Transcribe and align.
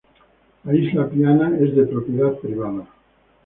La 0.63 0.73
Isla 0.73 1.07
Piana 1.07 1.55
es 1.59 1.75
de 1.75 1.85
propiedad 1.85 2.33
privada. 2.39 2.87